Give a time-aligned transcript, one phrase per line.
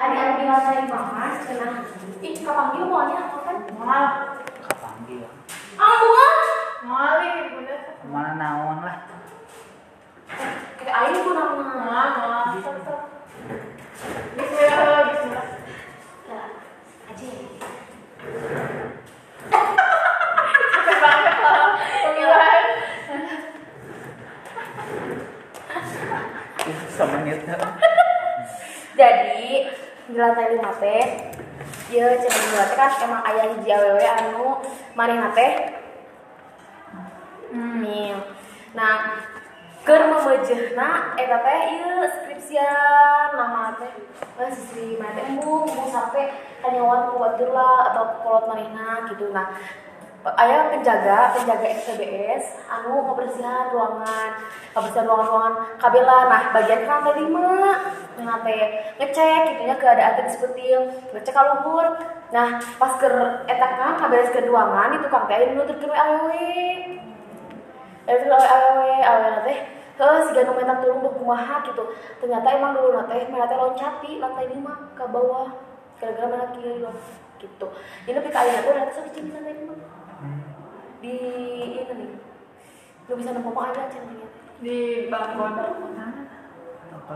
[0.00, 1.84] Adik-adik di lantai mama, cenah.
[2.24, 3.56] Ih, kapanggil maunya apa kan?
[3.76, 4.04] Mal.
[4.64, 5.28] kapanggil
[5.76, 6.36] Ah, bukan.
[6.88, 7.80] Mal ini bener.
[8.08, 9.04] mana naon lah
[10.80, 11.52] Kayak aing ku nama.
[11.52, 12.44] Mal, mal.
[14.40, 15.46] Bismillah, bismillah.
[16.32, 16.42] Ya,
[17.12, 17.28] aja.
[20.80, 21.76] Capek banget lah.
[22.08, 22.64] Pemilihan.
[26.64, 27.40] Ih, semenit
[28.96, 29.44] Jadi
[30.10, 31.30] di lantai lima teh,
[31.94, 34.58] ya cenah dua teh kan emang ayah hiji awewe anu
[34.98, 35.78] manehna teh
[37.50, 38.14] Nih.
[38.78, 39.18] Nah,
[39.82, 43.90] keur memejehna eta teh ieu skripsian nama teh
[44.38, 46.30] eh sisri mana teh embung embung sampai
[46.62, 47.18] kanyawan ku
[47.50, 49.34] lah atau kolot manehna gitu.
[49.34, 49.50] Nah,
[50.20, 54.36] aya penjaga penjaga SPBS anu kebersihan ruangan
[54.76, 57.52] kebersihan ruangan-ruangan kabela nah bagian kan lima
[58.20, 58.64] nah teh
[59.00, 60.76] ngecek gitu nya keadaan teh seperti
[61.16, 61.96] ngecek ka luhur
[62.28, 63.08] nah pas ke
[63.48, 66.52] etak kan kaberes ke ruangan itu kang teh nuturkeun we awewe
[68.10, 69.58] itu awewe awewe awewe teh.
[70.00, 71.92] Heh, si ganu mentak tulung buat kumaha gitu.
[72.24, 75.52] Ternyata emang dulu nate, teh loncati lantai lima ke bawah.
[76.00, 76.80] Gara-gara mana kiri
[77.36, 77.66] gitu.
[78.08, 79.99] Jadi lebih kali nate udah sok di lantai lima
[81.00, 81.16] di
[81.80, 82.10] ini nih
[83.08, 84.28] lu bisa nemu aja centangnya
[84.60, 85.56] Di balkon.
[86.90, 87.14] apa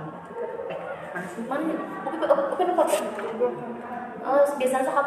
[0.72, 0.78] eh
[1.12, 1.78] mana sih mana ya
[4.24, 5.04] Oh, biasanya suka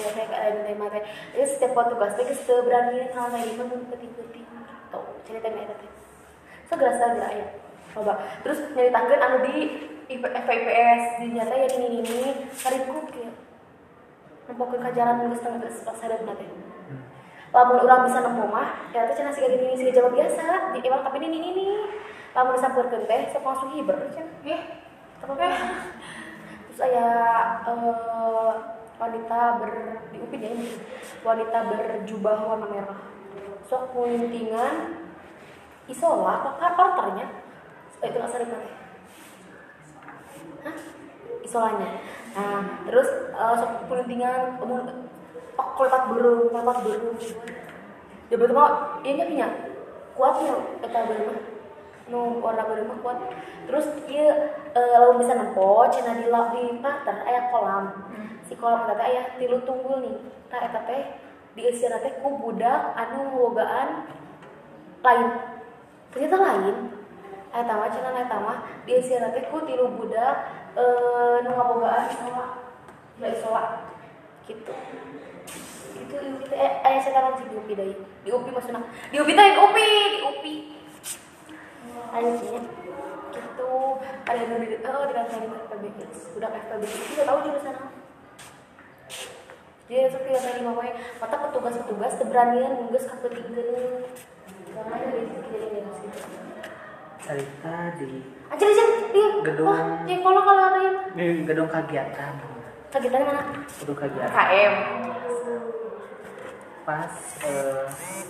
[0.00, 0.96] dia kayak ada di mata.
[1.36, 1.76] Ini setiap
[3.92, 4.44] penting-penting.
[5.28, 5.90] Cerita teh.
[6.64, 7.46] Segera segera ya.
[7.92, 8.16] Coba.
[8.40, 8.72] Terus
[9.20, 9.54] anu di
[10.08, 13.28] FIPS di nyata ya ini ini karibku kieu.
[14.48, 16.48] Nempokeun ka jalan geus tengah geus sadar teh.
[17.54, 20.74] Lamun orang bisa nemu mah ya teh cenah siga gini siga jawa biasa.
[20.74, 21.66] Di emang tapi ini ini
[22.34, 24.62] lamun disampurkeun teh sok langsung hiber cenah Ih,
[25.22, 25.32] apa
[26.66, 27.08] terus aya
[27.64, 28.52] eh,
[28.96, 29.72] wanita ber
[30.12, 30.68] di UPI ya ini.
[31.22, 33.00] Wanita berjubah warna merah.
[33.64, 35.06] Sok muntingan
[35.86, 37.26] isola apa porternya.
[38.02, 38.58] Eh, itu asal teh
[40.66, 40.76] Hah?
[41.46, 41.88] isolanya.
[42.34, 45.05] Nah terus eh, sok muntingan mun
[45.56, 47.16] oh, kulepat burung kulepat burung
[48.26, 49.48] ya betul mau ini punya
[50.16, 51.38] kuatnya eta burung mah.
[52.08, 53.18] Nu warna burung mah kuat.
[53.68, 57.84] Terus iya eh, lalu bisa nempo cina di la- di pater aya kolam.
[58.48, 60.16] Si kolam eta teh aya tilu tunggul nih.
[60.50, 61.02] Tah eta teh
[61.54, 64.08] diisi teh ku budak anu bogaan
[65.04, 65.28] lain.
[66.10, 66.76] Ternyata lain.
[67.52, 68.58] Eta mah cina eta mah
[68.88, 70.34] diisi teh ku tilu budak
[70.74, 72.46] eh nu ngabogaan isola
[73.22, 73.62] ya isola.
[74.48, 74.74] Gitu
[76.06, 76.46] itu di UPI.
[76.46, 77.86] Teh, eh, ayah sekarang sih di UPI deh
[78.22, 80.54] di UPI maksudnya di UPI teh di UPI di UPI.
[82.14, 82.60] Anjingnya
[83.34, 83.72] gitu.
[84.26, 87.88] Ada yang di oh di lantai lima FPBS udah itu udah tahu jurusan apa
[89.86, 90.90] dia itu di lantai lima wae
[91.22, 94.02] mata petugas petugas keberanian nunggus kapetingkeun
[94.74, 96.18] karena dari kejadian gitu
[97.26, 98.10] cerita di
[98.50, 99.28] anjir anjir dia.
[99.42, 99.66] Gedung.
[99.66, 102.32] wah yang kalau kalau ada yang di gedung kegiatan.
[102.94, 103.42] Kegiatan mana?
[103.82, 104.30] Gedung kegiatan.
[104.30, 104.74] KM
[106.86, 107.10] pas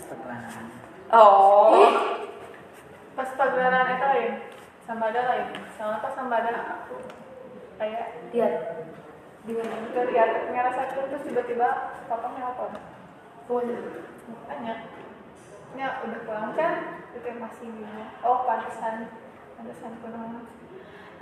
[0.08, 0.66] perkenalan
[1.12, 2.16] oh
[3.16, 4.32] pas pagelaran eta lain.
[4.84, 5.48] Sambada lain.
[5.74, 6.52] Sama pas sambada
[6.84, 7.00] aku
[7.80, 8.54] kayak lihat
[9.48, 12.76] di mana terlihat ngerasakeun terus tiba-tiba papa nelpon.
[13.46, 13.62] oh
[14.50, 14.74] Tanya,
[15.78, 17.06] ya udah pulang kan?
[17.14, 18.04] Itu yang masih gini.
[18.26, 19.06] Oh, pantesan,
[19.54, 20.44] pantesan kuno.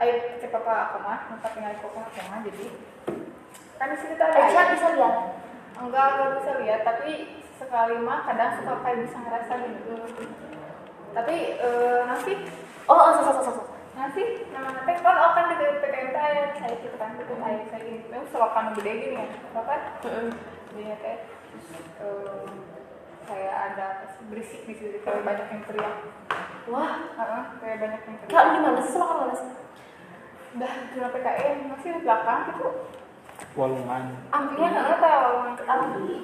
[0.01, 2.67] Ayo cek papa aku mah, maka tinggal papa aku mah jadi
[3.75, 4.67] kan di situ tuh ada air.
[4.79, 5.15] bisa lihat
[5.79, 6.81] enggak enggak bisa lihat.
[6.87, 7.11] Tapi
[7.59, 9.95] sekali mah kadang suka kayak bisa ngerasa gitu.
[11.15, 12.33] Tapi eh, nanti
[12.91, 13.63] oh oh so so so so
[13.95, 16.45] nanti nama nanti kan oh kan di PTMT ya.
[16.59, 18.01] Saya gitu kan gitu saya saya gini.
[18.11, 19.27] Memang selokan gede gini ya.
[19.55, 19.81] Kan
[20.75, 21.17] dia teh.
[21.55, 21.67] Terus
[23.31, 23.87] eh, ada
[24.29, 24.99] berisik di situ.
[25.03, 25.97] Kayak banyak yang teriak.
[26.69, 26.93] Wah.
[27.15, 28.33] Heeh, kayak banyak yang teriak.
[28.33, 28.93] Kak, di mana sih?
[28.93, 29.51] Selokan mana sih?
[30.55, 32.69] udah di PKM masih di belakang gitu
[33.55, 35.31] walungan Iya, nggak tahu.
[35.65, 36.17] Ambi.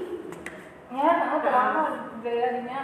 [0.90, 1.74] Ya, nah, terang
[2.20, 2.80] gayanya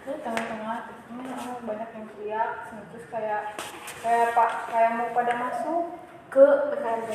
[0.00, 0.78] itu tengah-tengah
[1.10, 2.50] ini oh, banyak yang teriak
[2.88, 3.58] terus kayak
[4.00, 5.84] kayak pak kayak mau pada masuk
[6.30, 7.10] Ke PKMP.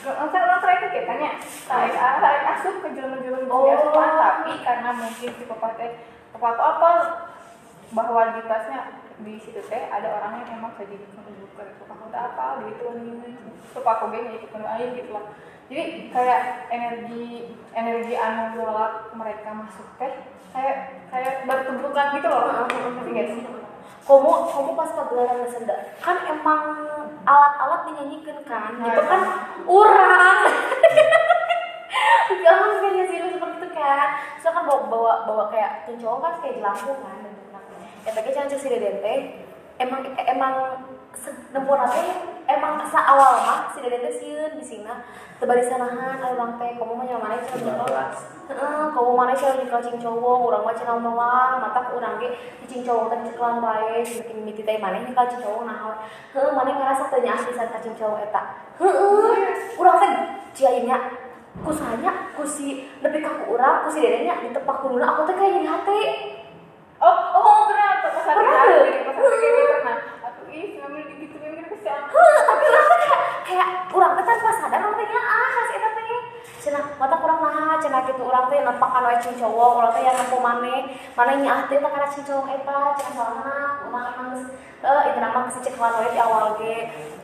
[0.00, 1.30] Nggak orang terakhir kita tanya
[1.68, 3.68] tarik tarik asup ke jalan-jalan Oh.
[4.16, 5.92] tapi karena mungkin si papa teh
[6.32, 6.90] papa tuh apa
[7.94, 11.06] bahwa di tasnya di situ teh ada orangnya yang emang jadi itu
[11.86, 12.84] kamu tak apa gitu
[13.72, 15.24] suka aku geng ikut air gitu lah.
[15.66, 20.12] Jadi kayak energi energi anu nolak mereka masuk teh
[20.54, 22.68] kayak kayak bertumpukan gitu loh.
[22.70, 23.42] Ngerti gak sih?
[24.06, 25.76] Kamu kamu pas pagelaran senda.
[25.98, 26.62] Kan emang
[27.26, 28.78] alat-alat dinyanyikan kan?
[28.78, 29.66] Nah, gitu kan iya.
[29.66, 30.40] urang.
[32.46, 34.08] Gak mungkin sih lu seperti itu kan?
[34.38, 37.25] So kan bawa, bawa, bawa kayak tuh kan kayak jelangkung kan?
[38.14, 39.18] Tapi jangan si deden teh
[39.82, 40.54] emang emang
[41.50, 42.06] nempur teh
[42.46, 45.02] emang sa awal mah si deden teh sieun di sina
[45.36, 46.70] tebari sanahan orang teh.
[46.78, 48.16] Kamu mah nyaman mana nyekel kelas.
[48.46, 50.36] Heeh, kamu mana sih di cing cowok?
[50.48, 51.58] Urang mah cenah melang.
[51.60, 52.30] Mata urang ge
[52.70, 54.00] cing cowok teh ceklan bae.
[54.06, 55.98] Saking miti teh maneh nih cing cowok nah
[56.32, 58.42] heuh maneh ngerasa teh nya asli san cing cowok eta?
[58.80, 59.34] Heuh
[59.76, 60.10] urang teh
[60.56, 60.96] ciainya
[61.56, 66.00] kusanya kusi lebih kaku urang kusi dedenya ditepak dulu aku teh kayak jadi hati.
[66.96, 67.85] Oh oh pernah
[68.26, 68.82] pas lagi Pernah tuh?
[69.06, 69.98] pas kayak gitu pernah.
[70.26, 75.88] Aku ih ngambil gitu tapi urang teh kayak tanpa sadar urang teh ah khas eta
[76.66, 78.22] cenah mata kurang nah cenah gitu.
[78.26, 80.80] Urang teh nempakan wae cing cowok urang teh yang nempo maneh
[81.14, 82.78] maneh nya ah teh teh kana cing cowok eta
[83.14, 84.42] salahna urang emang geus
[84.82, 86.76] eh itu nama geus ceklan wae di awal ge.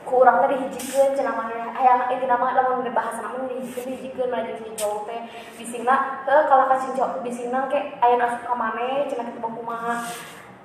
[0.07, 4.59] Ku urang teh dihijikeun cenah maneh aya itu nama lamun bahasa nama dihijikeun dihijikeun jeung
[4.63, 5.21] cing cowok teh.
[5.59, 9.43] Bisingna heuh kalau ka cing cowok bisingna ke aya nu asup ka maneh cenah kitu
[9.43, 9.95] mah kumaha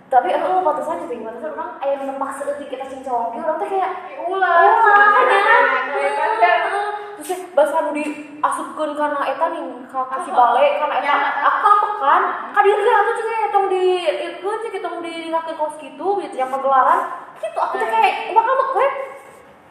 [0.08, 3.60] tapi eh pantesan jadi pantesan orang aya nu nempak seutik kita cing cowok ge urang
[3.60, 3.92] teh kayak
[4.24, 4.80] ulah terus
[7.28, 11.16] teh bahasa nu diasupkeun kana eta nih ka kasih bale kana eta.
[11.44, 11.70] Apa?
[11.84, 12.24] Pekan
[12.56, 16.08] ka dieu ge atuh juga ya tong di ikeun cik tong di ngakeun kos kitu
[16.24, 17.00] gitu yang pagelaran
[17.44, 18.88] gitu aku teh kayak bakal gue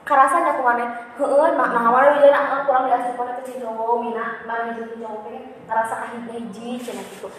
[0.04, 4.44] karasanya aku maneh heeh nah nah mana di nak kurang diasupkeun ke cing cowok mina
[4.44, 7.32] mana cowok teh ngarasa kahiji hiji cenah gitu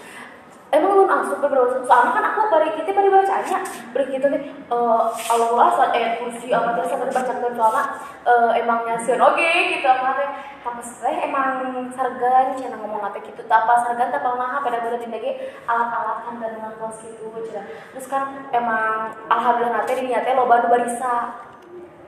[0.67, 3.57] emang lu asup ke berapa soalnya kan aku bari kita bari bacanya
[3.95, 7.83] bari kita teh eh Allah saat ayat kursi apa teh sampai dibacakan soalnya
[8.27, 10.29] eh emangnya sieun oge gitu apa teh
[10.99, 13.39] teh emang sargan cenah ngomong apa gitu.
[13.47, 15.31] Tak apa sargan tak pernah pada pada tindak ge
[15.63, 17.31] alat-alat kan dan dengan kelas gitu
[17.95, 21.47] terus kan emang alhamdulillah nanti di teh loba nu barisa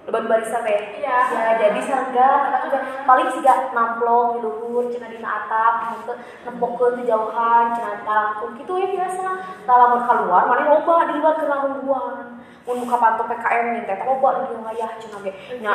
[0.10, 1.18] loba nu barisa teh Iya.
[1.30, 6.14] ya jadi sargan eta juga paling siga namplok di luhur cenah dina atap gitu
[6.50, 9.26] nempokeun di jauhan cenah talangkung gitu ya biasa.
[9.70, 13.98] Tah lamun keluar mana loba di luar ke langguan mun muka pantu PKM nih teh
[14.02, 15.32] loba di dieu ngayah cenah ge.
[15.62, 15.74] Nya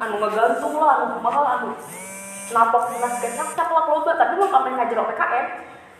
[0.00, 1.68] anu ngagantung lah anu kumaha lah anu
[2.56, 3.28] napok cenah ge.
[3.36, 5.46] Sak sak lah loba tapi mun kamen ngajero PKM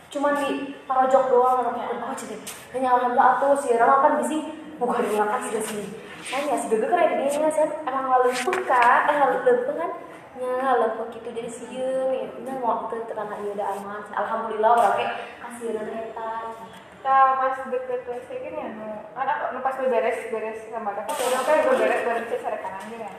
[0.06, 2.40] cuman di parojok doang anu oh cenah
[2.73, 6.87] hanya alhamdulillah atuh si Rama kan bisi bukan di kan sudah sini saya si Gege
[6.90, 9.90] keren dia saya emang leumpeuh kan eh leumpeuh kan?
[10.34, 12.26] Nya leumpeuh gitu jadi sieun ya.
[12.43, 14.02] Nya mau teu terang ieu da aman.
[14.11, 15.06] Alhamdulillah urang ge
[15.38, 16.31] kasieun eta
[17.06, 21.43] Nah, pas deket WC gini ya, nu, anak nu pas beres beres sama kakak, udah
[21.46, 23.11] kayak gue beres beres cek cara kanan ya.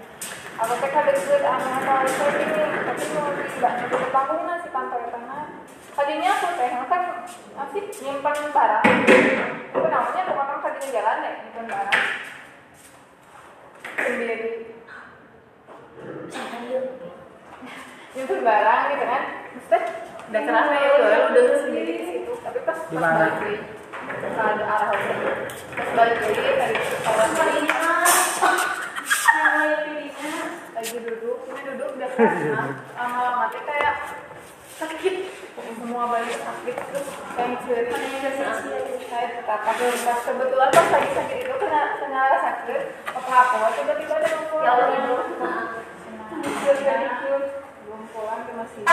[0.59, 5.07] Aku teh kan deket anak apa itu gini, tapi mau tidak nutup panggung si kantor
[5.07, 5.43] tengah.
[5.95, 7.03] Tadinya aku teh kan
[7.55, 8.85] masih nyimpan barang.
[9.71, 12.01] Itu namanya rumah kan tadi di jalan ya, nyimpan barang.
[13.97, 14.49] Sendiri.
[18.15, 19.23] Nyimpan barang gitu kan.
[19.57, 19.79] Maksudnya,
[20.27, 22.31] udah kerasa ya udah udah sendiri di situ.
[22.45, 23.17] Tapi pas Di pas mana?
[23.17, 23.55] balik lagi,
[24.23, 24.89] ke arah.
[25.75, 27.29] Pas balik lagi tadi kawan
[30.77, 32.61] lagi duduk, ini duduk udah karena
[32.97, 33.95] lama-lama kayak
[34.77, 35.15] sakit.
[35.57, 36.75] Semua balik sakit.
[36.77, 37.89] Terus kayak ceri
[39.09, 42.81] saya tetap pas kebetulan pas lagi sakit itu kena kena sakit.
[43.09, 43.67] Apa apa?
[43.73, 44.65] Tiba-tiba ada yang pulang.
[44.65, 44.87] Ya Allah.
[47.87, 48.83] Belum pulang ke masih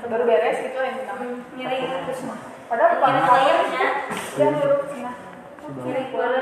[0.00, 2.24] atau baru beres gitu yang bilang miring terus
[2.72, 5.12] padahal pas layarnya dia nurut cina.
[5.84, 6.32] Miring pulang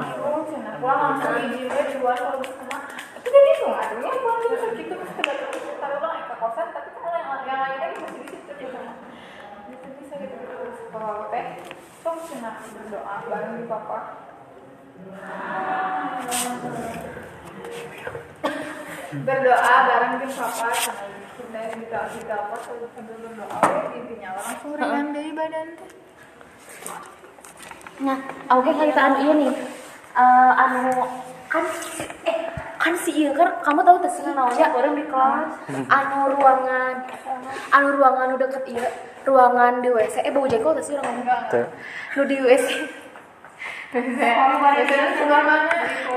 [0.00, 0.70] langsung cina.
[0.80, 2.78] pulang langsung izin dia di luar kalau sama
[3.20, 4.56] itu kan itu aduhnya pulang gitu.
[4.56, 6.83] Terus kita terus taruh ulang ke kosan kan
[7.34, 8.78] yang yang lain lagi masih di situ gitu
[9.66, 11.46] bisa bisa gitu terus kalau teh
[12.06, 13.98] tong cina berdoa bareng di papa
[19.26, 22.56] berdoa bareng di papa sama kita kita kita apa
[22.94, 23.58] sambil berdoa
[23.98, 25.90] intinya langsung ringan dari badan teh
[27.94, 28.18] Nah,
[28.50, 29.54] oke okay, kita anu nih.
[30.18, 30.90] Eh, anu
[31.46, 31.62] kan
[32.26, 32.53] eh
[32.84, 35.56] kan si iya kan kamu tahu sih namanya orang di kelas
[35.88, 36.94] anu ruangan
[37.72, 38.84] anu ruangan udah deket iya
[39.24, 41.64] ruangan di WC eh bau jengkol tuh sih orang ngomong Tuh.
[42.20, 42.68] nu di WC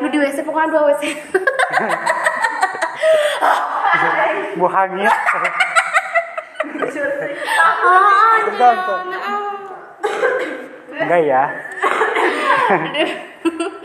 [0.04, 1.04] nu di WC pokoknya dua WC
[4.58, 5.06] Buahnya.
[5.06, 5.46] ah.
[10.98, 11.44] Enggak ya.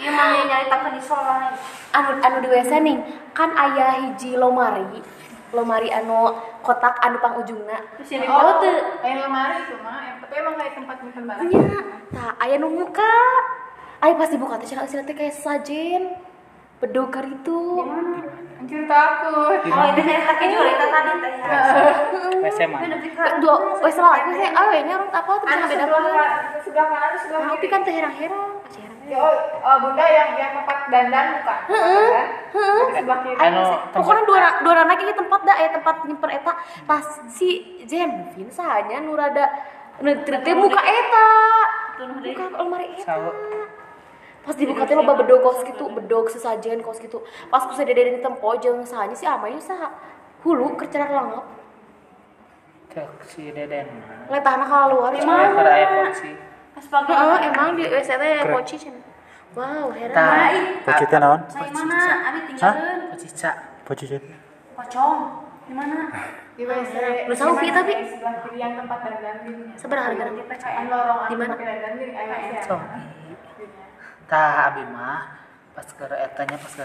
[0.01, 1.53] Iya mamanya nyaritakeun di soalnya.
[1.93, 2.97] Anu anu di WC nih,
[3.31, 5.01] kan aya hiji lomari.
[5.51, 7.77] Lomari anu kotak anu pang ujungna.
[8.01, 8.73] Sini Tahu teu?
[8.99, 11.45] Kayak lemari itu mah, tapi emang kayak tempat nyimpen barang.
[11.47, 11.61] Nya,
[12.11, 13.17] tah aya nu muka.
[13.99, 16.17] Aya pasti buka teh cenah teh kayak sajen.
[16.83, 17.79] bedokar itu
[18.59, 19.55] Anjir takut.
[19.55, 21.33] Oh, itu saya tak juga itu tadi teh.
[22.43, 22.99] WC mana?
[23.39, 26.87] dua wes salah aku sih ah ini orang apa tuh Anu beda sebelah kan- sebelah
[26.89, 27.71] kanan sebelah tapi kiri?
[27.71, 27.95] kan teh
[29.11, 29.35] oh,
[29.67, 31.61] oh, bunda yang yang tempat dandan bukan?
[31.71, 32.25] Heeh.
[32.95, 33.39] Sebelah kiri.
[33.43, 36.53] Anu pokoknya dua dua anak ini tempat dah eh tempat nyimpen eta.
[36.87, 39.51] Pas si Zenvin sahanya nurada
[39.99, 41.29] teu muka eta.
[42.03, 43.15] Buka lemari eta.
[44.43, 47.23] Pas dibuka teh loba bedog kos gitu bedog sesajen kos gitu.
[47.51, 49.91] Pas ku sadede di tempo jeung sahanya si Amayu saha.
[50.43, 51.47] Hulu kercerak langap.
[52.93, 53.89] Cek si Deden.
[54.29, 56.52] ngetahna ka luar aya kunci.
[56.89, 57.11] Pagi.
[57.13, 59.05] Heeh, emang di WC teh poci cenah.
[59.53, 60.17] Wow, heran.
[60.17, 60.49] Tah.
[60.89, 61.41] Pocit teh naon?
[61.77, 62.01] Mana?
[62.33, 63.19] Abi tinggalin.
[63.21, 63.53] Cica.
[63.85, 64.23] Pocit.
[64.73, 65.19] Pocong.
[65.69, 66.09] Di mana?
[66.57, 66.95] Di WC.
[67.29, 67.93] Lu tahu, Pi, tapi?
[67.93, 69.37] Di sebelah kiri yang tempat dandan.
[69.77, 70.25] Seberapa harga?
[70.81, 71.55] Anu lorong Di mana?
[72.65, 72.77] So.
[74.33, 76.85] Tah abi mah pas ke etanya pas ke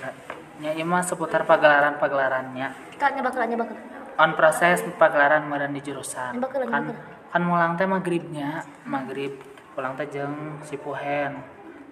[0.59, 2.91] nya ieu mah seputar pagelaran-pagelarannya.
[2.91, 3.71] Kita nyebak nyebak.
[4.17, 6.83] on proses pagelaran meureun di jurusan Nyebak kan
[7.29, 9.37] kan mulang teh maghribnya maghrib
[9.77, 11.37] pulang teh jeung si Puhen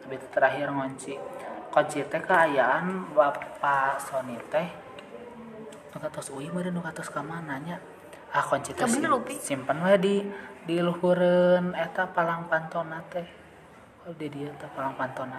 [0.02, 1.22] tapi terakhir ngunci
[1.70, 4.66] kunci teh keayaan bapak Sony teh
[5.94, 7.78] nu katos uih meureun nu katos ka mana nya?
[8.34, 9.06] Ah kunci teh sim-
[9.38, 10.16] simpen we di
[10.66, 13.24] di luhureun eta palang pantona teh.
[14.10, 15.38] Oh di dia teh palang pantona.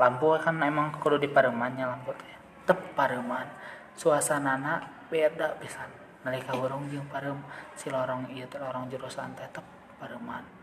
[0.00, 2.34] Lampu kan emang kudu di paremannya lampu teh.
[2.64, 3.46] Tep pareman.
[3.92, 4.80] Suasanana
[5.12, 5.92] beda pisan.
[6.24, 7.36] Nalika urang jeung parem
[7.76, 9.62] si lorong ieu teh lorong jurusan teh tep
[10.00, 10.55] pareman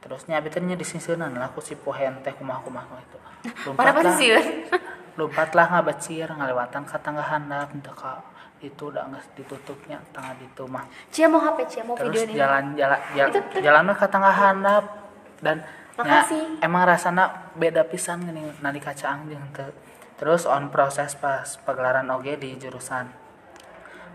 [0.00, 3.18] terusnya abi teh nya disiseunan lah ku si pohen teh kumaha-kumaha itu
[3.78, 4.32] Pada pasti sih.
[5.16, 8.20] lompat lah ngabacir ngalewatan ka tangga handap teu ka
[8.60, 10.84] itu udah geus ditutupnya tangga ditu mah.
[11.08, 11.80] Cia mau HP, Cia?
[11.80, 12.36] Mau terus video ini.
[12.36, 14.84] jalan jalan jalan Itu- itu- jalan ke tengah handap.
[15.40, 15.56] Dan
[15.96, 16.60] Makasih.
[16.60, 17.24] emang rasana
[17.56, 19.72] beda pisan gini nalika caang jeung teu
[20.16, 23.08] terus on proses pas pagelaran oge di jurusan.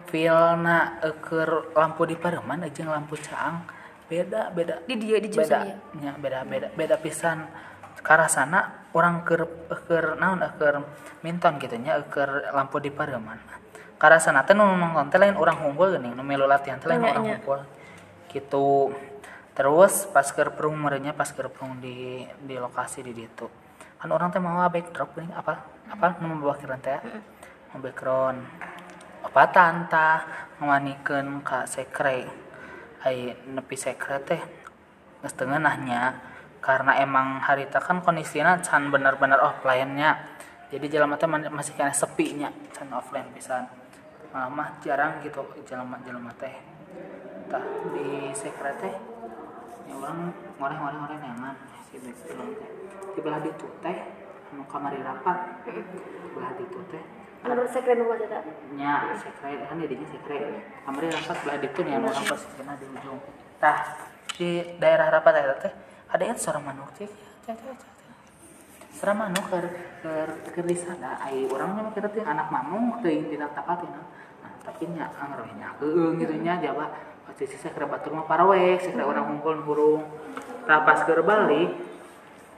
[0.06, 3.65] Feelna eker lampu di pareman jeung lampu caang
[4.06, 4.76] beda beda.
[4.86, 5.60] Di dia di beda.
[5.66, 5.76] dia.
[5.98, 6.68] nya beda beda.
[6.74, 7.46] Beda pisan.
[8.06, 9.50] Karasana orang keur
[9.90, 10.86] keur naon keur
[11.26, 13.42] minton gitu nya keur lampu di pareman.
[13.98, 17.10] Karasana teh nu nonton teh lain orang hunggul geuning nu melu latihan teh lain Nya,
[17.18, 17.36] orang nya.
[17.42, 17.60] hunggul
[18.30, 18.94] gitu.
[19.56, 23.50] Terus pas keur perung merenya pas keur perung di di lokasi di ditu.
[23.98, 25.66] Kan orang teh mau backdrop geuning apa?
[25.90, 26.22] Apa?
[26.22, 27.02] Nu membawa kiran teh
[27.74, 28.40] mau background
[29.26, 30.10] apa tanta
[30.62, 32.45] ngawanikeun ka sekre
[33.06, 34.42] ai nepi sekre teh.
[35.22, 40.18] Geus teu ngeunahnya karena emang harita kan kondisinya can bener-bener offline-nya.
[40.74, 43.70] Jadi jelema teh man- masih kena sepi nya can offline pisan.
[44.34, 46.52] Malah mah jarang gitu jelema-jelema teh.
[47.48, 47.62] Tah
[47.94, 48.96] di sekre teh
[49.86, 51.56] ya orang ngoreh-ngoreh-ngoreh neangan
[51.88, 52.72] si background teh.
[53.14, 53.98] Di belah ditu teh
[54.52, 55.64] anu kamari rapat.
[56.34, 57.04] Belah ditu teh
[57.46, 58.40] Menurut keren banget eta.
[58.74, 60.38] nya sekre kan didinya sekre
[60.82, 63.20] kamari rapat belah ditu nih anu orang posisinya di ujung.
[63.62, 63.78] Tah
[64.34, 64.50] di
[64.82, 65.74] daerah rapat eta teh
[66.10, 67.06] ada yang suara manuk cek
[67.46, 67.94] cek cek cek
[68.98, 69.66] suara manuk keur
[70.02, 71.22] keur keur di sana.
[71.22, 74.02] Ai urang mah kira teh anak mamung teuing tidak tapatina
[74.42, 74.54] nah.
[74.66, 76.90] Tapi nya angrohnya heueung gitu nya jaba.
[77.30, 80.02] Posisi sekre batur mah parawek sekre orang hungkul burung.
[80.66, 81.78] Tah pas keur balik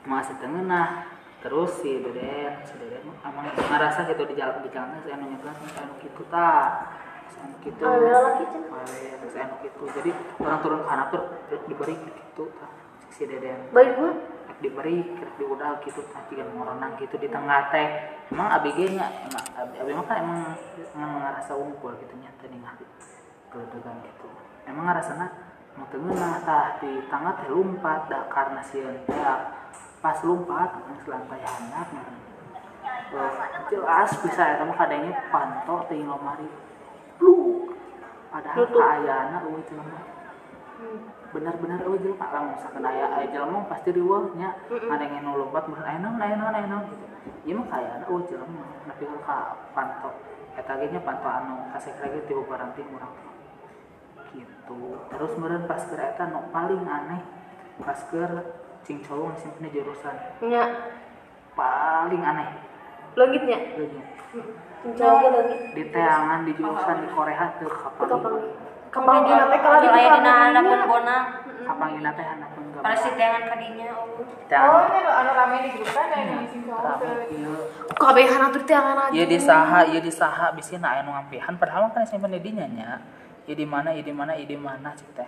[0.07, 5.09] masih tengenah terus si deden si deden emang ngerasa gitu di jalan di jalan si
[5.13, 6.81] anu nyebrang si anu gitu ta
[7.29, 7.85] si anu gitu.
[7.85, 9.83] Balik, si anu gitu.
[9.93, 10.09] Jadi
[10.41, 11.23] orang turun ke handap tuh
[11.69, 12.67] diberi gitu ta
[13.13, 13.69] si deden.
[13.69, 13.93] Baik.
[14.47, 16.25] Rek diberi rek diudal gitu tah.
[16.25, 17.87] Jika ngoronang gitu di tengah teh.
[18.33, 20.41] Emang abg nya emang abi mah kan emang
[20.97, 22.83] emang ngerasa unggul gitu nya tadi ngati
[23.53, 24.27] geledegan gitu.
[24.65, 25.27] Emang ngerasana
[25.77, 26.81] mau tengenah tah?
[26.81, 29.21] Di tengah teh lumpat dah karena si teh
[30.07, 31.83] pas lumpat geus lantai nah.
[33.11, 33.31] Eh,
[33.67, 36.47] jelas bisa ya mah kadangnya panto teh lomari
[37.19, 37.67] lu
[38.31, 39.99] padahal kaayana eueuh jelema
[41.35, 44.55] benar-benar eueuh jelema lamun misalkan aya aya jelema pasti riweuh nya.
[44.71, 47.05] Ada yang nu lompat bener aya naon aya naon aya naon gitu.
[47.47, 48.63] Ieu mah kaayana eueuh jelema.
[48.87, 50.11] Nepi ka panto
[50.55, 53.15] eta ge nya panto anu kasek lagi ti barang tim urang
[54.31, 55.03] gitu.
[55.11, 57.21] Terus meureun pas keur eta nu paling aneh
[57.83, 60.15] pas keur cing cowong simpennya jurusan
[60.47, 60.63] Nya
[61.59, 62.67] paling aneh
[63.17, 63.57] leungitnya.
[63.75, 64.05] Leungit.
[64.93, 65.59] Jauh ge leungit.
[65.73, 68.35] di teangan di jurusan di Korea tuh kapal Kapang.
[68.87, 70.85] Kapang dina teh kalau di dina kapang handapun dina.
[70.87, 71.17] bona.
[71.67, 74.23] kapal ini teh handapun gak Pada si tengan kadinya oh.
[74.47, 77.55] Oh, ini anu anu rame di grup kan yang di sini rame ieu
[77.91, 79.11] Kabehan atuh teh angan aja.
[79.11, 83.01] ieu di saha ieu di saha bisina aya nu ngampihan padahal kan simpen di nya
[83.43, 85.27] ieu di mana ieu di mana ieu di mana teh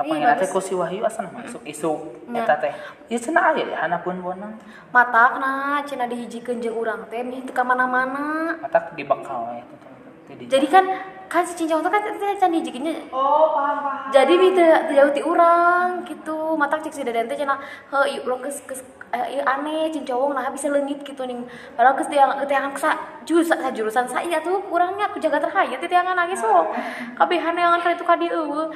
[0.00, 1.98] apa Iya, teh ku si Wahyu asa nama isuk isuk
[2.32, 2.40] Nya.
[2.48, 2.72] eta teh.
[3.12, 4.56] Ieu cenah aya di hanapun bonang
[4.88, 8.56] mata kena cina dihijikeun jeung urang teh nih teu ka mana-mana.
[8.56, 10.84] Mata dibekal we itu teh jadi kan
[11.30, 14.08] kan si cincau tuh kan teh can dihijikinnya oh paham paham.
[14.08, 16.56] Jadi teu teu jauh ti urang gitu.
[16.56, 17.60] Mata cek si deden teh cenah
[17.92, 18.80] heuh ieu urang geus geus
[19.12, 21.44] eh, ieu aneh cincau nah bisa leungit gitu ning.
[21.76, 22.96] Padahal geus tiang tiangan sa
[23.28, 26.72] jurusan sa jurusan saya tuh urangnya aku jaga terhayat teh tiangan nangis sok
[27.20, 28.72] kabehan yang kali itu ka dieu eueuh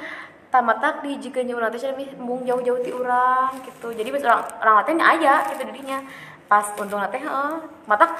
[0.55, 3.91] tamatak dihijikeun jeung urang teh cenah mung jauh-jauh ti urang gitu.
[3.91, 5.99] Jadi pas urang urang teh nya aya gitu dirinya.
[6.47, 7.53] Pas untung teh heeh.
[7.83, 8.15] Matak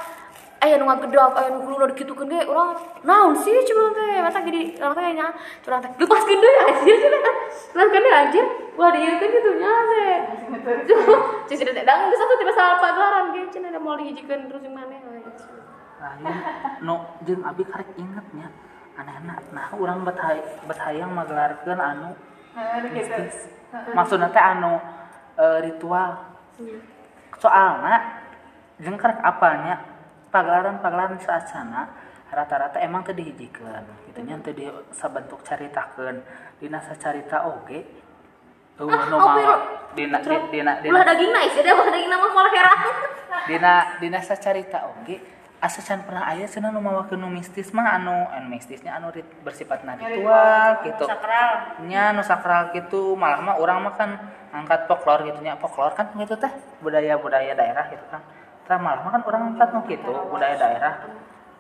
[0.60, 2.44] aya nu ngagedog aya nu kuluna dikitukeun ge.
[2.52, 2.76] Urang
[3.08, 5.28] naon sih cuma teh mata jadi urang teh nya
[5.64, 6.98] urang teh lepaskeun deui anjir
[7.72, 9.72] lepaskeun deui anjir wah dieu kan gitu nya
[11.48, 13.42] teh sida teh dang geus atuh tiba salah pagelaran ge.
[13.56, 15.00] Cenah da moal dihijikeun terus yang maneh
[15.96, 16.36] Nah, ieu
[16.86, 18.52] no jeung abi karek ingetnya
[18.96, 19.40] anak-anak.
[19.52, 22.12] Nah urang bet hayang magelarkeun anu.
[22.56, 23.52] Nah gitu mistis
[23.92, 24.80] maksudna teh anu
[25.36, 26.16] eh, ritual.
[27.40, 28.24] Soalna
[28.80, 29.84] jeung karek apanya
[30.32, 31.88] pagelaran-pagelaran saacana
[32.32, 36.24] rata-rata emang teu dihijikeun gitu nya teu di sabentuk caritakeun.
[36.60, 37.84] Dina sacarita oge
[38.76, 39.64] nu oh, mawa pero-
[39.96, 42.80] dina di- dina dina ulah daging naik sih ulah daging nama malah heran.
[43.48, 45.20] Dina dina sacarita oge
[45.64, 49.10] asa can pernah aya cenah nu mawakeun nu mistis mah anu anu mistisnya anu
[49.42, 51.04] bersifat ritual gitu.
[51.08, 51.50] sakral.
[51.88, 53.16] Nya nu sakral gitu.
[53.16, 54.10] Malah mah orang mah kan
[54.52, 55.40] angkat folklore gitu.
[55.42, 56.52] Nya kan gitu teh
[56.84, 58.22] budaya budaya daerah gitu kan.
[58.68, 60.94] Tah malah mah kan orang angkat nu gitu budaya daerah.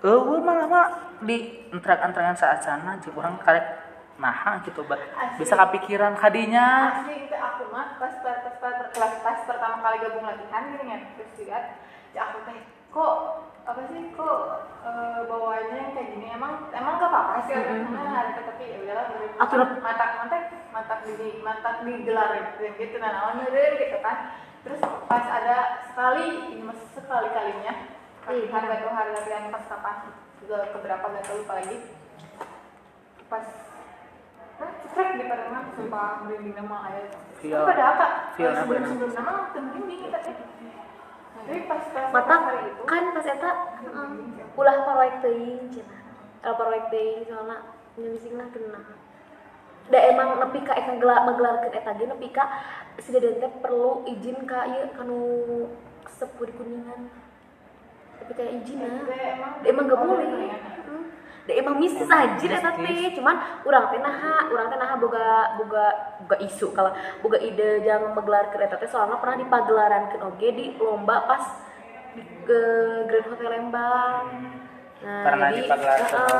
[0.05, 0.85] Eueuh malah mah
[1.23, 3.85] di entrek-entrekan saacana jeung urang karek
[4.15, 4.99] naha gitu bet
[5.35, 10.07] bisa kepikiran kadinya asli itu aku mah pas pas pas pas, kelas pas pertama kali
[10.07, 11.63] gabung latihan gitu ya terus lihat
[12.15, 12.57] ya aku teh
[12.95, 13.15] kok
[13.65, 14.37] apa sih kok
[14.85, 16.27] eh, bawaannya yang kayak gini?
[16.37, 19.05] Emang emang gak apa-apa sih orang sana ada tapi ya udahlah
[19.41, 22.95] Atuh, mantap mantap mantap mantap di mantap digelar gitu gitu.
[23.01, 24.37] Nah awalnya deh gitu kan.
[24.61, 25.57] Terus pas ada
[25.89, 27.73] sekali ini mas sekali kalinya
[28.25, 28.49] Iya.
[28.49, 29.95] hari gak tahu hari latihan pas kapan
[30.41, 31.77] juga keberapa gak tahu lupa lagi.
[33.29, 33.45] Pas
[34.55, 37.05] cekrek di Pademangan, sumpah merinding nama ayah
[37.43, 38.07] pada apa?
[38.33, 38.89] feel-nya sebelum bener.
[38.89, 40.33] sebelum nama merinding kita teh
[42.13, 42.35] mata
[42.89, 43.51] kan pas eta
[44.55, 46.01] ulah paroek teuing cenah
[46.41, 47.57] ulah paroek teuing soalna
[47.95, 48.81] nyemisingna kena.
[49.85, 52.43] Da emang nepi ka eta gelar magelarkeun eta ge nepi ka
[52.97, 55.19] si deden teh perlu izin ka ieu kanu
[56.09, 57.13] sepuh di kuningan.
[58.19, 59.05] Tapi kayak izin nah.
[59.61, 60.57] emang gak boleh bener ya.
[60.57, 61.03] Heeh.
[61.03, 61.03] da
[61.53, 65.85] emang mistis anjir eta teh cuman urang teh naha urang teh naha boga boga
[66.25, 66.89] boga isu kalau
[67.21, 71.43] boga ide jang menggelarkeun eta teh soalnya pernah dipagelarankeun oge di lomba pas
[72.17, 72.61] di ke
[73.11, 74.25] Grand Hotel Lembang.
[75.03, 75.51] Nah Pernah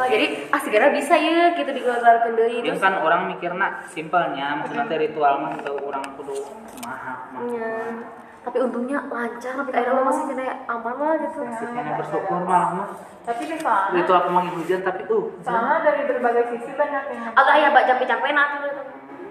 [0.09, 4.97] jadi asli gara bisa ya gitu digelarkeun deui Yang terus kan orang mikirna simpelnya maksudnya
[4.97, 6.33] ritual mah teu urang kudu
[6.81, 7.73] maha mah nya
[8.45, 11.39] tapi untungnya lancar tapi akhirnya masih kena aman lah gitu.
[11.41, 12.87] Kayaknya bersyukur malah mah
[13.25, 17.55] Tapi di sana ritual pemanggil hujan tapi uh Sana dari berbagai sisi banyak yang agak
[17.57, 18.73] ya bak capek-capek nah tuh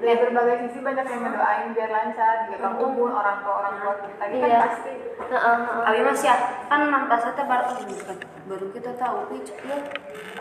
[0.03, 3.93] dari berbagai sisi banyak yang ngedoain biar lancar juga kamu pun orang tua orang tua
[4.03, 4.25] kita.
[4.27, 4.59] Ini kan Iya.
[4.67, 4.93] pasti.
[5.31, 5.89] Heeh, heeh.
[5.89, 6.35] Abi mas ya
[6.67, 8.17] kan nambah teh baru bukan,
[8.51, 9.79] baru kita tahu ya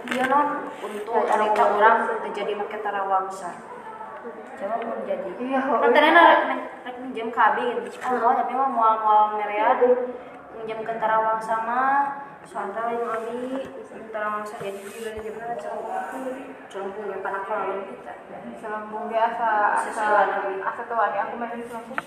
[0.03, 0.47] dia non.
[0.81, 3.72] Untuk cerita orang terjadi make tarawangsa
[4.59, 5.29] coba mau jadi.
[5.39, 6.39] Iya, kan tadi rek
[6.85, 9.79] rek minjem kabin oh tapi mah mual mual meread
[10.57, 11.97] minjem ke tarawangsa mah
[12.45, 13.41] soalnya yang abi.
[14.13, 18.13] Tarawangsa jadi juga di mana celempung celempung yang panah kalau kita.
[18.61, 20.05] Selambung dia asa asa
[20.61, 21.97] asa tuan ya aku main selambung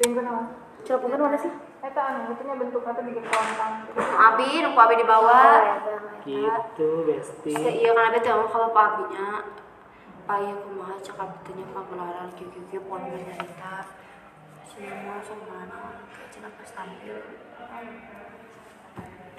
[0.00, 0.44] tunggu nama.
[0.80, 1.52] Celupungan mana sih?
[1.80, 5.80] Eta anu bentuknya tuh bikin kelontang abi nu ku abi di bawah
[6.28, 9.48] gitu besti Ya, iya kan ada tahu kalau Pak Abinya
[10.30, 13.82] payah kumaha cakap tanya pagelaran kieu-kieu poin nyarita
[14.70, 17.18] semua kayak cenah pas tampil.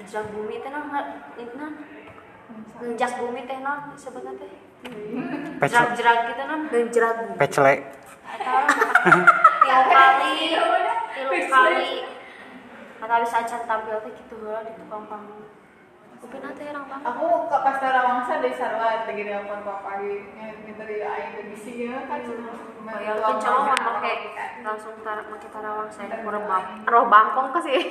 [0.03, 0.71] Jang bumi teh
[1.39, 1.71] itu nah
[2.83, 4.51] ngejak bumi teh nah sebetulnya teh?
[5.63, 6.59] Jerak-jerak gitu nah.
[6.67, 7.87] Dan jerat Pecele.
[8.27, 8.55] Eta
[9.63, 10.59] tiap kali
[11.15, 12.03] tilu kali.
[12.99, 15.50] Kata bisa acan tampil teh gitu heula di tukang panggung
[16.21, 17.01] Kupin teh orang bang.
[17.01, 20.21] aku ke pas tarawangsa dari sarwa lagi di apa pagi
[20.61, 22.21] minta di aing di bisi ya kan.
[22.85, 24.29] Bayangkeun cowok mah make
[24.61, 26.85] langsung tarak make tarawang saya kurebab.
[26.85, 27.81] Roh bangkong ke sih.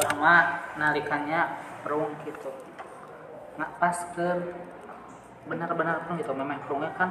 [0.24, 1.52] mah nalikannya
[1.84, 2.48] perung gitu.
[3.60, 4.28] Nggak pas ke
[5.44, 6.32] benar-benar perung gitu.
[6.32, 7.10] Memang perungnya kan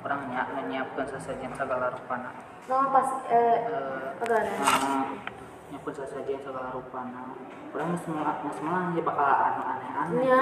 [0.00, 2.32] orang nyiap menyiapkan sesajen segala rupana
[2.68, 4.04] Nama pas eh Eh,
[5.74, 7.34] nah, nyiapkan sesajen segala rupana.
[7.74, 10.40] Orang geus semua geus semua ya bakal aneh-aneh Ya,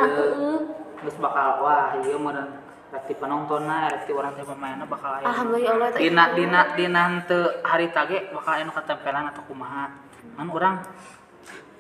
[1.00, 2.48] geus bakal wah iya meureun
[2.92, 7.64] rek ti penontonna rek ti urang teh pemainna bakal aya alhamdulillah dina dina dina henteu
[7.64, 9.88] hari tage bakal aya nu katempelan atau kumaha.
[10.36, 10.76] Kan urang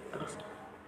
[0.08, 0.32] terus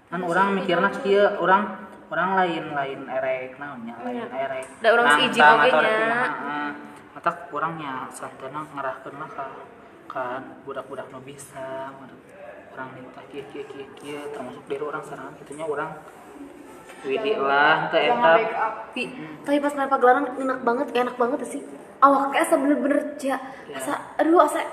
[0.09, 1.77] kan urang mikirna kieu urang
[2.09, 4.65] urang lain lain erek naonnya lain erek.
[4.81, 5.93] Da Nah, siji tah oge nya.
[6.25, 6.69] heeh.
[7.13, 9.47] Mata urangnya santana ngerahkeun lah ka
[10.09, 11.93] kan budak-budak nu bisa
[12.75, 15.95] orang minta kieu kieu kieu kieu termasuk diri orang serangan kitunya urang
[17.05, 19.03] Widi lah Jangan eta tapi
[19.45, 21.63] tapi pas main pagelaran enak banget enak banget sih.
[22.01, 23.37] Awak kayak asa bener-bener ja
[23.77, 24.65] asa aduh asa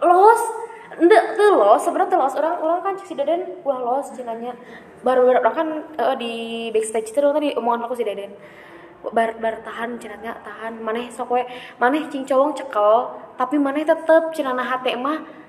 [0.00, 0.42] los.
[0.92, 2.34] Nggak, tuh los, sebenarnya tuh los.
[2.36, 4.52] Orang orang kan si Deden ulah los cenanya
[5.04, 6.32] baru baru kan eh, di
[6.72, 8.32] backstage itu tadi omongan aku si Deden.
[9.12, 10.80] Bar bar tahan cenanya tahan.
[10.80, 11.44] Maneh sok we
[11.76, 15.41] maneh cing cowong cekel tapi maneh tetep cenana hate mah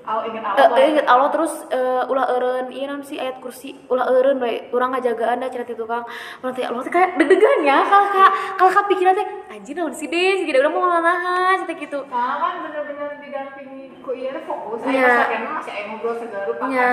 [0.00, 0.76] Al ingat Eh, Allah.
[0.76, 4.68] eh, inget Allah terus eh, ulah eureun iya naon sih ayat kursi ulah eureun we
[4.70, 6.04] urang ngajagaan da cenah itu kang
[6.40, 8.24] urang teh Allah teh kayak deg-degan ya kalau ka
[8.56, 12.54] kalau kepikiran teh anjir naon sih deh sih urang mau nganahan cenah gitu Soalnya kan
[12.62, 14.80] bener-bener didampingi ku iya fokus.
[14.82, 14.88] Iya.
[14.88, 16.66] Saya pas akhirnya masih aya ngobrol segaru pak.
[16.66, 16.90] Iya.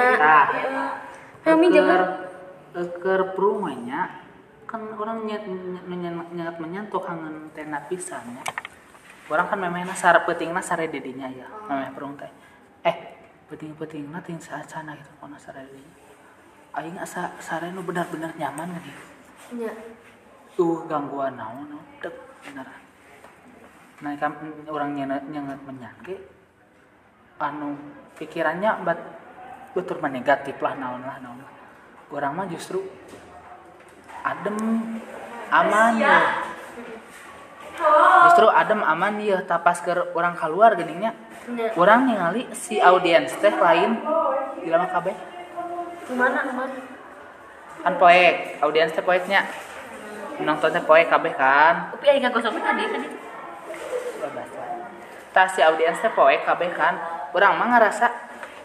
[0.67, 0.89] Nah,
[1.47, 2.11] Yang minjem Eker, kan?
[2.75, 3.99] eker perumahnya
[4.67, 5.87] kan orang nyet nyet
[6.29, 8.43] nyet menyentuh kangen tenda pisan ya.
[9.27, 12.27] Orang kan memangnya sare petingna sare didinya ya, memeh perung teh.
[12.87, 12.95] Eh,
[13.51, 15.91] peting-petingna ting saat sana gitu kana sare didinya.
[16.79, 18.81] Aing asa sare nu benar-benar nyaman ya.
[19.59, 19.71] nya
[20.55, 22.15] Tuh gangguan naon naon dek
[22.47, 22.81] beneran.
[23.97, 24.31] Nah, kan
[24.71, 26.15] orang nyengat nyengat menyangge
[27.37, 27.75] anu
[28.15, 28.99] pikirannya bat
[29.75, 31.43] betul negatif lah naon lah naon.
[32.07, 32.87] Orang mah justru
[34.23, 34.55] adem
[35.51, 36.46] aman ya.
[37.77, 41.13] Justru adem aman ya tapas ke orang keluar geningnya.
[41.47, 44.01] nya Orang ningali si audiens teh lain
[44.59, 45.15] di lama kabeh.
[46.07, 46.75] gimana gimana
[47.83, 49.45] Kan poek, audiens teh poeknya.
[50.41, 51.93] Nonton teh poek kabeh kan.
[51.93, 53.03] tapi aing gosok tadi lah.
[55.31, 56.97] Tah si audiens teh poek kabeh kan.
[57.31, 58.09] Urang mah ngerasa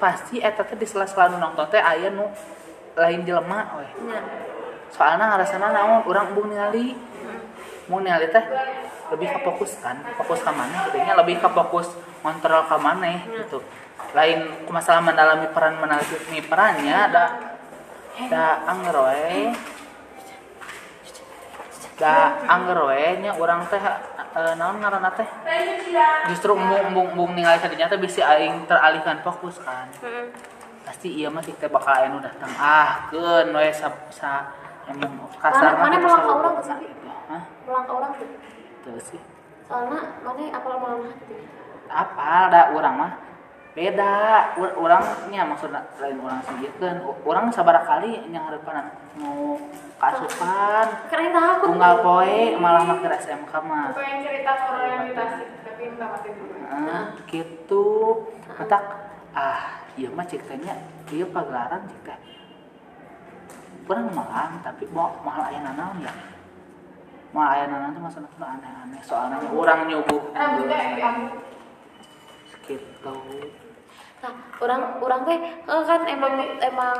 [0.01, 2.27] pasti eta teh di sela-sela nonton teh aya nu
[2.97, 3.87] lain jelema we.
[4.09, 4.21] nya
[4.93, 6.97] Soalna ngarasana naon urang embung ningali.
[7.87, 8.45] Embung ningali teh
[9.13, 10.89] lebih ke fokus kan, fokus ke mana?
[10.89, 11.93] Jadinya lebih ke fokus
[12.25, 13.61] kontrol ke mana gitu.
[14.17, 14.39] Lain
[14.73, 17.25] masalah mendalami peran mendalami perannya ada
[18.33, 19.53] da anger we.
[22.01, 25.29] Da anger we nya urang teh eh, naon ngaranna teh?
[26.33, 29.93] Justru embung embung embung ningali tadinya teh bisa aing teralihkan fokus kan.
[30.83, 32.51] Pasti iya mah kita bakal anu datang.
[32.57, 34.51] Ah keun we sa, sa
[34.89, 36.75] emang kasar Mana- melangkah orang ke
[37.67, 38.27] melangkah orang tuh
[38.83, 39.21] Tuh sih.
[39.67, 41.35] Soalnya mana apal malam hati
[41.93, 43.13] apa ada orang mah.
[43.73, 44.53] Beda.
[44.61, 46.93] U- orangnya maksudnya lain orang sendiri
[47.25, 49.57] orang sabar kali yang harapan mau
[49.97, 51.67] kasupan karena yang takut.
[51.73, 53.97] tunggal poe malah mah ke SMK mah.
[53.97, 56.55] Pengen cerita orientasi tapi minta mati dulu.
[56.69, 57.85] Ah, gitu.
[58.53, 58.83] Matak
[59.33, 60.77] ah iya mah ceritanya
[61.09, 62.17] iya pagelaran cerita
[63.89, 66.13] kurang malang tapi mau mahal ayah naon ya
[67.33, 70.05] mahal ayah naon tuh maksudnya tuh aneh-aneh soalnya orang yang
[70.95, 71.41] diambil.
[72.63, 73.15] gitu
[74.23, 76.97] nah orang orang teh eh, kan emang emang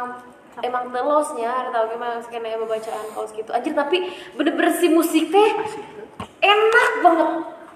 [0.59, 3.49] emang telosnya atau gimana skena bacaan kaos gitu.
[3.55, 5.49] Anjir tapi bener-bener si musik teh
[6.43, 7.31] enak banget.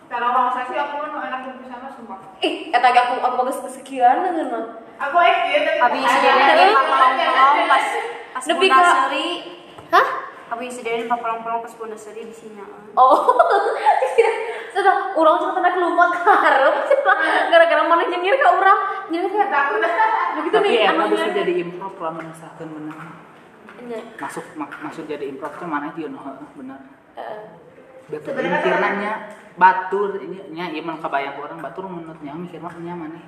[0.07, 2.19] Kalau orang sih aku kan enak di sana sumpah.
[2.42, 4.64] ih eta ge aku aku bagus kesekian dengan mah.
[4.99, 7.87] Aku FD tapi Abi ada- sediain ada- di ada- papalong-palong pas
[8.35, 9.29] pas ka- Seri.
[9.88, 10.07] hah
[10.47, 12.63] Abi sediain papalong-palong pas Bunda Seri di sini.
[12.95, 13.19] oh
[14.77, 16.75] sudah orang cuma tanda kelumpet karep
[17.51, 19.81] gara-gara mana nyengir ke orang nyengir kayak Takut.
[20.37, 22.97] Begitu tapi nih emang bisa jadi improv lah misalkan bener
[23.77, 26.81] Nya, masuk mak- maksud jadi improv tuh mana dia noh bener
[27.17, 27.39] eh,
[28.13, 29.13] betul mikirnya
[29.57, 33.25] batur ini nya ieu mah kabayang orang batur menurutnya mikir mah nya maneh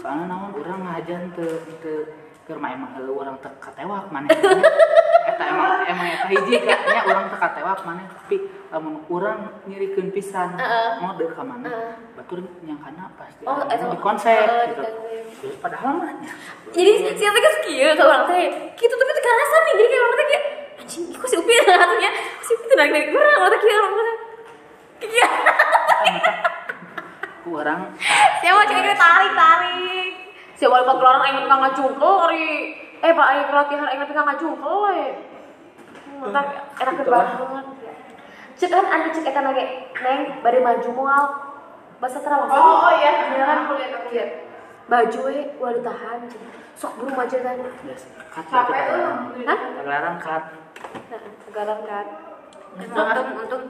[0.00, 2.08] soalnya naon urang ngajan teu teu
[2.48, 4.32] keur mah emang heueuh urang teu katewak maneh
[5.40, 8.36] emang emang eta hiji nya urang teu katewak maneh tapi
[8.68, 10.52] lamun urang nyirikeun pisan.
[10.54, 10.98] Heeh.
[10.98, 11.92] mode ka maneh Heeh.
[12.14, 14.82] batur nyangkana pasti Oh, eta- di konsep eh, di gitu.
[15.38, 16.10] Ya, padahal mah
[16.68, 18.44] jadi siapa teh kieu ke orang teh?
[18.74, 19.74] Gitu tapi teh karasa nih.
[19.74, 20.44] Jadi kayak orang teh kayak
[20.78, 23.36] anjing kok si upi katanya si upi tuh narik narik orang?
[23.38, 24.16] Orang teh kieu orang teh.
[24.98, 25.26] Kieu
[27.48, 27.80] urang
[28.40, 28.60] siapa?
[28.62, 30.10] Cek kita tarik tarik.
[30.52, 32.46] Siapa wali pagelaran aing tukang ngajungkel ari
[32.98, 35.00] eh pak aing latihan aing tukang ngajungkel we
[36.18, 36.46] mantap.
[36.78, 37.64] Enak banget.
[38.58, 39.64] Cek kan anda cek eta nage
[40.02, 41.24] neng bari maju moal
[42.02, 43.38] bahasa terang Oh, oh iya.
[43.38, 43.58] Iya kan?
[43.66, 44.30] Aku lihat, aku lihat.
[44.88, 46.18] baju we udah ditahan
[46.72, 47.56] sok buru maju kat
[48.48, 49.12] Capek tuh.
[49.44, 49.58] Hah?
[49.76, 50.42] pagelaran kat
[51.44, 52.06] pagelaran kan
[52.78, 53.62] Untung untung